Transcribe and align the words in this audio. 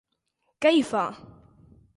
Què 0.65 0.71
hi 0.75 0.81
fa. 0.93 1.05